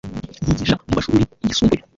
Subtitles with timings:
[0.45, 1.81] yigisha mu mashuri yisumbuye